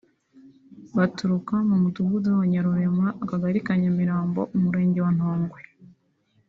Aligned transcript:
baturuka 0.97 1.55
mu 1.67 1.75
mudugudu 1.83 2.29
wa 2.39 2.45
Nyarurema 2.51 3.05
akagari 3.23 3.59
ka 3.65 3.73
Nyamirambo 3.81 4.39
umurenge 4.55 4.99
wa 5.05 5.11
Ntongwe 5.17 5.59